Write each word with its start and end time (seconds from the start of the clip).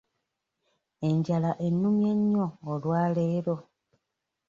Enjala 1.09 1.51
ennumye 1.67 2.11
nnyo 2.19 2.47
olwaleero. 2.71 3.55